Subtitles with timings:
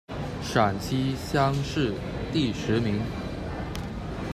[0.41, 1.93] 陕西乡试
[2.33, 2.99] 第十名。